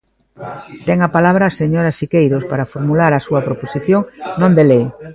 Ten 0.87 0.97
a 1.07 1.13
palabra 1.17 1.43
a 1.47 1.55
señora 1.61 1.95
Siqueiros 1.99 2.43
para 2.51 2.69
formular 2.73 3.11
a 3.15 3.23
súa 3.27 3.45
proposición 3.47 4.01
non 4.39 4.51
de 4.57 4.63
lei. 4.71 4.85